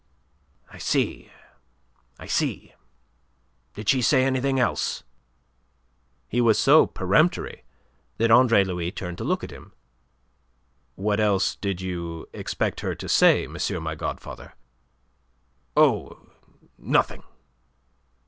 "I 0.71 0.79
see. 0.79 1.29
I 2.17 2.25
see. 2.25 2.73
Did 3.75 3.87
she 3.87 4.01
say 4.01 4.23
anything 4.25 4.59
else?" 4.59 5.03
He 6.27 6.41
was 6.41 6.57
so 6.57 6.87
peremptory 6.87 7.61
that 8.17 8.31
Andre 8.31 8.63
Louis 8.63 8.91
turned 8.91 9.19
to 9.19 9.23
look 9.23 9.43
at 9.43 9.51
him. 9.51 9.73
"What 10.95 11.19
else 11.19 11.55
did 11.55 11.81
you 11.81 12.27
expect 12.33 12.79
her 12.79 12.95
to 12.95 13.07
say, 13.07 13.45
monsieur 13.45 13.79
my 13.79 13.93
godfather?" 13.93 14.55
"Oh, 15.77 16.29
nothing." 16.79 17.21